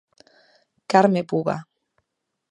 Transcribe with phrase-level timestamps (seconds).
[0.91, 1.57] Carme Puga.